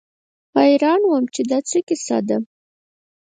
حيران 0.57 1.01
وم 1.09 1.25
چې 1.33 1.41
دا 1.49 1.59
څه 1.69 1.79
کيسه 1.87 2.17
ده. 2.27 2.37